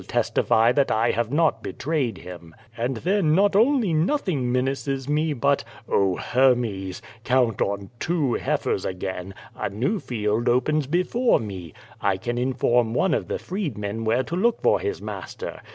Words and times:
1 0.01 0.05
7 0.05 0.11
testify 0.17 0.71
that 0.71 0.89
I 0.89 1.11
have 1.11 1.31
not 1.31 1.63
belra3'ecl 1.63 2.17
him: 2.17 2.55
and 2.75 2.99
tlien 3.01 3.35
not 3.35 3.55
only 3.55 3.93
nothing 3.93 4.51
menaces 4.51 5.07
me, 5.07 5.31
but— 5.33 5.63
0 5.85 6.15
Ilermos! 6.17 7.01
count 7.23 7.61
on 7.61 7.91
two 7.99 8.33
heifers 8.33 8.83
a^ain— 8.83 9.31
^a 9.63 9.71
new 9.71 9.99
field 9.99 10.49
opens 10.49 10.87
before 10.87 11.39
me. 11.39 11.75
J 12.01 12.17
can 12.17 12.39
inform 12.39 12.95
one 12.95 13.13
of 13.13 13.27
the 13.27 13.37
freedmen 13.37 14.03
where 14.03 14.23
to 14.23 14.35
look 14.35 14.59
for 14.63 14.79
his 14.79 15.03
master. 15.03 15.61